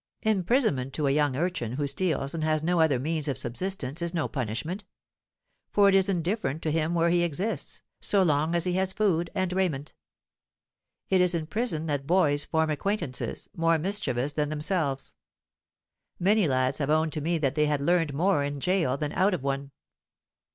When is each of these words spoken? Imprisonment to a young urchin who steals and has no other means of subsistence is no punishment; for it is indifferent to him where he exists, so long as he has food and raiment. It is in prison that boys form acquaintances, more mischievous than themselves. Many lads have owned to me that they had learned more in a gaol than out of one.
Imprisonment 0.23 0.93
to 0.93 1.05
a 1.05 1.11
young 1.11 1.35
urchin 1.35 1.73
who 1.73 1.85
steals 1.85 2.33
and 2.33 2.43
has 2.43 2.63
no 2.63 2.79
other 2.79 2.97
means 2.97 3.27
of 3.27 3.37
subsistence 3.37 4.01
is 4.01 4.15
no 4.15 4.27
punishment; 4.27 4.83
for 5.69 5.87
it 5.89 5.93
is 5.93 6.09
indifferent 6.09 6.63
to 6.63 6.71
him 6.71 6.95
where 6.95 7.11
he 7.11 7.21
exists, 7.21 7.83
so 7.99 8.23
long 8.23 8.55
as 8.55 8.63
he 8.63 8.73
has 8.73 8.93
food 8.93 9.29
and 9.35 9.53
raiment. 9.53 9.93
It 11.09 11.21
is 11.21 11.35
in 11.35 11.45
prison 11.45 11.85
that 11.85 12.07
boys 12.07 12.45
form 12.45 12.71
acquaintances, 12.71 13.47
more 13.55 13.77
mischievous 13.77 14.33
than 14.33 14.49
themselves. 14.49 15.13
Many 16.17 16.47
lads 16.47 16.79
have 16.79 16.89
owned 16.89 17.13
to 17.13 17.21
me 17.21 17.37
that 17.37 17.53
they 17.53 17.67
had 17.67 17.79
learned 17.79 18.11
more 18.11 18.43
in 18.43 18.55
a 18.55 18.59
gaol 18.59 18.97
than 18.97 19.13
out 19.13 19.35
of 19.35 19.43
one. 19.43 19.69